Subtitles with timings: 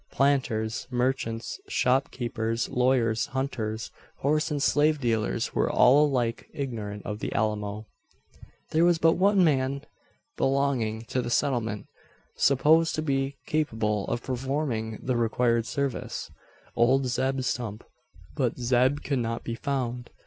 [0.11, 7.31] Planters, merchants, shopkeepers, lawyers, hunters, horse and slave dealers, were all alike ignorant of the
[7.33, 7.85] Alamo.
[8.71, 9.83] There was but one man
[10.37, 11.85] belonging to the settlement
[12.35, 16.31] supposed to be capable of performing the required service
[16.75, 17.83] old Zeb Stump.
[18.35, 20.09] But Zeb could not be found.